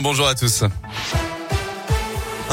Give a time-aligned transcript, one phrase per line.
[0.00, 0.64] Bonjour à tous.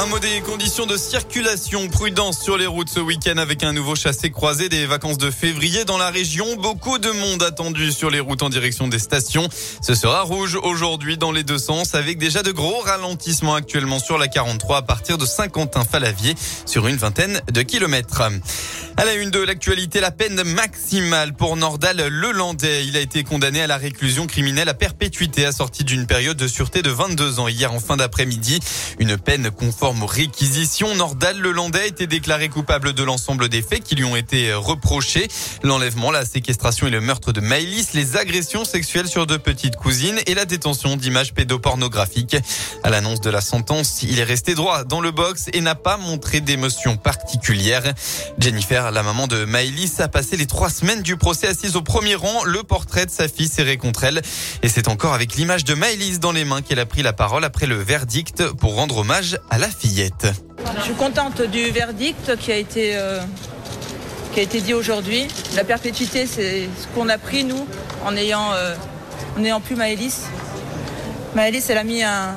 [0.02, 1.90] Un mot des conditions de circulation.
[1.90, 5.84] Prudence sur les routes ce week-end avec un nouveau chassé croisé des vacances de février
[5.84, 6.56] dans la région.
[6.56, 9.50] Beaucoup de monde attendu sur les routes en direction des stations.
[9.82, 14.18] Ce sera rouge aujourd'hui dans les deux sens avec déjà de gros ralentissements actuellement sur
[14.18, 16.34] la 43 à partir de Saint-Quentin-Falavier
[16.66, 18.22] sur une vingtaine de kilomètres.
[18.96, 22.86] À la une de l'actualité, la peine maximale pour Nordal Lelandais.
[22.86, 26.82] Il a été condamné à la réclusion criminelle à perpétuité assortie d'une période de sûreté
[26.82, 28.60] de 22 ans hier en fin d'après-midi.
[29.00, 30.94] Une peine conforme aux réquisitions.
[30.96, 35.28] Nordal Lelandais a été déclaré coupable de l'ensemble des faits qui lui ont été reprochés.
[35.64, 40.20] L'enlèvement, la séquestration et le meurtre de Maëlys, les agressions sexuelles sur deux petites cousines
[40.28, 42.38] et la détention d'images pédopornographiques.
[42.84, 45.98] À l'annonce de la sentence, il est resté droit dans le box et n'a pas
[45.98, 47.84] montré d'émotion particulière.
[48.38, 52.16] Jennifer la maman de Maëlys a passé les trois semaines du procès assise au premier
[52.16, 52.44] rang.
[52.44, 54.22] Le portrait de sa fille serré contre elle.
[54.62, 57.44] Et c'est encore avec l'image de Maëlys dans les mains qu'elle a pris la parole
[57.44, 60.28] après le verdict pour rendre hommage à la fillette.
[60.78, 63.20] Je suis contente du verdict qui a été, euh,
[64.34, 65.28] qui a été dit aujourd'hui.
[65.56, 67.66] La perpétuité, c'est ce qu'on a pris, nous,
[68.06, 68.76] en ayant, euh,
[69.64, 70.24] plus Maëlys.
[71.36, 72.36] Maëlys, elle a mis un,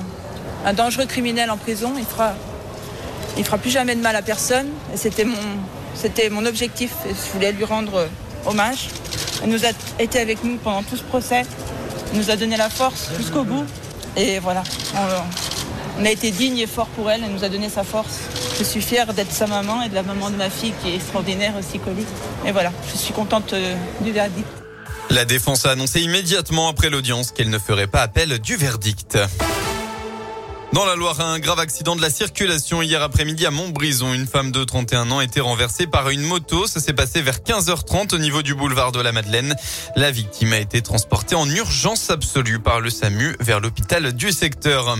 [0.75, 1.93] dangereux criminel en prison.
[1.99, 2.35] Il fera,
[3.37, 4.69] il fera plus jamais de mal à personne.
[4.95, 5.37] C'était mon,
[6.31, 6.93] mon objectif.
[7.07, 8.09] Je voulais lui rendre
[8.47, 8.89] hommage.
[9.43, 11.43] Elle nous a été avec nous pendant tout ce procès.
[12.13, 13.65] Elle nous a donné la force jusqu'au bout.
[14.17, 14.63] Et voilà,
[15.99, 17.23] a été digne et fort pour elle.
[17.25, 18.21] Elle nous a donné sa force.
[18.59, 20.97] Je suis fière d'être sa maman et de la maman de ma fille qui est
[20.97, 22.05] extraordinaire aussi, Colline.
[22.47, 24.47] Et voilà, je suis contente euh, du verdict.
[25.11, 29.19] La défense a annoncé immédiatement après l'audience qu'elle ne ferait pas appel du verdict.
[30.73, 34.15] Dans la Loire, un grave accident de la circulation hier après-midi à Montbrison.
[34.15, 36.67] Une femme de 31 ans a été renversée par une moto.
[36.67, 39.55] Ça s'est passé vers 15h30 au niveau du boulevard de la Madeleine.
[39.97, 44.97] La victime a été transportée en urgence absolue par le SAMU vers l'hôpital du secteur.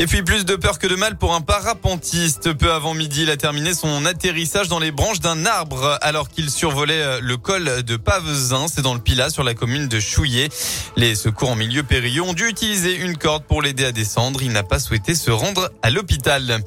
[0.00, 2.52] Et puis plus de peur que de mal pour un parapentiste.
[2.52, 6.50] Peu avant midi, il a terminé son atterrissage dans les branches d'un arbre alors qu'il
[6.50, 8.66] survolait le col de Pavezin.
[8.72, 10.50] C'est dans le Pilat sur la commune de Chouillet.
[10.96, 14.40] Les secours en milieu périlleux ont dû utiliser une corde pour l'aider à descendre.
[14.40, 16.62] Il n'a pas souhaité se rendre à l'hôpital.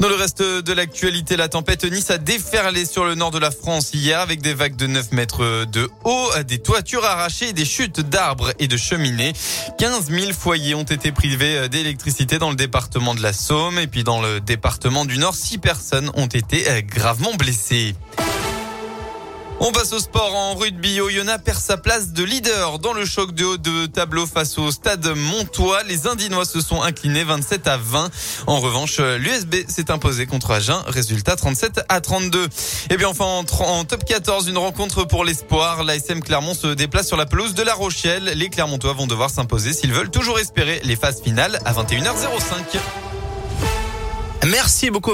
[0.00, 3.50] Dans le reste de l'actualité, la tempête Nice a déferlé sur le nord de la
[3.50, 8.00] France hier avec des vagues de 9 mètres de haut, des toitures arrachées, des chutes
[8.00, 9.32] d'arbres et de cheminées.
[9.78, 14.04] 15 000 foyers ont été privés d'électricité dans le département de la Somme et puis
[14.04, 17.96] dans le département du Nord, 6 personnes ont été gravement blessées.
[19.60, 21.00] On passe au sport en rugby.
[21.00, 24.70] Oyonnax perd sa place de leader dans le choc de haut de tableau face au
[24.70, 25.82] stade Montois.
[25.82, 28.08] Les Indinois se sont inclinés 27 à 20.
[28.46, 30.80] En revanche, l'USB s'est imposé contre Agen.
[30.86, 32.46] Résultat 37 à 32.
[32.90, 35.82] Et bien enfin en, top 14, une rencontre pour l'espoir.
[35.82, 38.32] L'ASM Clermont se déplace sur la pelouse de La Rochelle.
[38.36, 42.78] Les Clermontois vont devoir s'imposer s'ils veulent toujours espérer les phases finales à 21h05.
[44.46, 45.06] Merci beaucoup.